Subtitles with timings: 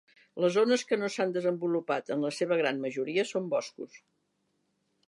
[0.43, 4.05] Les zones que no s'han desenvolupat en la seva gran majoria són boscos.